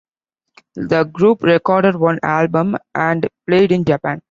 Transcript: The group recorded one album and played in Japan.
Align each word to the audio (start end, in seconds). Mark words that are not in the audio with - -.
The 0.73 1.03
group 1.03 1.43
recorded 1.43 1.95
one 1.95 2.17
album 2.23 2.75
and 2.95 3.27
played 3.45 3.71
in 3.71 3.85
Japan. 3.85 4.19